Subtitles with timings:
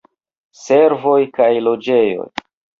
[0.61, 2.29] Servoj kaj loĝejoj.